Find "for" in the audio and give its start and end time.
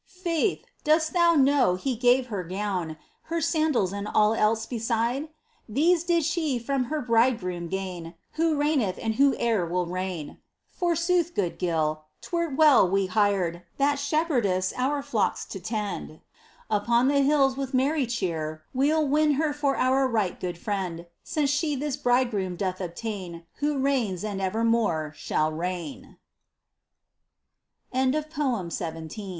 19.53-19.75